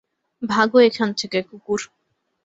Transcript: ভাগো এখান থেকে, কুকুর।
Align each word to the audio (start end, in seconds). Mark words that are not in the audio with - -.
ভাগো 0.41 0.77
এখান 0.79 1.09
থেকে, 1.13 1.39
কুকুর। 1.41 1.81